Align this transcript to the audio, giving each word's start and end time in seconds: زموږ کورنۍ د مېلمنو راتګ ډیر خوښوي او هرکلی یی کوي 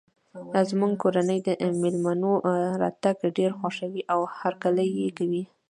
زموږ 0.69 0.91
کورنۍ 1.03 1.39
د 1.47 1.49
مېلمنو 1.81 2.31
راتګ 2.81 3.15
ډیر 3.37 3.51
خوښوي 3.59 4.01
او 4.13 4.19
هرکلی 4.37 4.87
یی 4.99 5.09
کوي 5.17 5.43